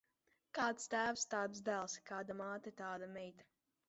Kāds 0.57 0.85
tēvs, 0.93 1.25
tāds 1.33 1.61
dēls; 1.67 1.97
kāda 2.07 2.37
māte, 2.39 2.73
tāda 2.81 3.11
meita. 3.19 3.47